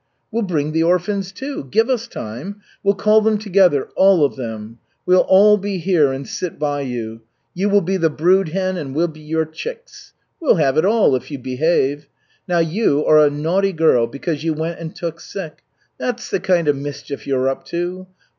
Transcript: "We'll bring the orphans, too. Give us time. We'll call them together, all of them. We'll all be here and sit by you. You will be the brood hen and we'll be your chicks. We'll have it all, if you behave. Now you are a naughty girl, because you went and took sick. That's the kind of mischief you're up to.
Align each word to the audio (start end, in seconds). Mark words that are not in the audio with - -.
"We'll 0.31 0.41
bring 0.41 0.71
the 0.71 0.81
orphans, 0.81 1.31
too. 1.31 1.65
Give 1.69 1.87
us 1.87 2.07
time. 2.07 2.61
We'll 2.81 2.95
call 2.95 3.21
them 3.21 3.37
together, 3.37 3.89
all 3.95 4.25
of 4.25 4.35
them. 4.35 4.79
We'll 5.05 5.21
all 5.27 5.57
be 5.59 5.77
here 5.77 6.11
and 6.11 6.27
sit 6.27 6.57
by 6.57 6.81
you. 6.81 7.21
You 7.53 7.69
will 7.69 7.81
be 7.81 7.97
the 7.97 8.09
brood 8.09 8.47
hen 8.49 8.77
and 8.77 8.95
we'll 8.95 9.07
be 9.09 9.19
your 9.19 9.45
chicks. 9.45 10.13
We'll 10.39 10.55
have 10.55 10.75
it 10.75 10.85
all, 10.85 11.15
if 11.15 11.29
you 11.29 11.37
behave. 11.37 12.07
Now 12.47 12.57
you 12.57 13.05
are 13.05 13.19
a 13.19 13.29
naughty 13.29 13.73
girl, 13.73 14.07
because 14.07 14.43
you 14.43 14.55
went 14.55 14.79
and 14.79 14.95
took 14.95 15.19
sick. 15.19 15.61
That's 15.99 16.31
the 16.31 16.39
kind 16.39 16.67
of 16.67 16.75
mischief 16.75 17.27
you're 17.27 17.47
up 17.47 17.63
to. 17.65 18.07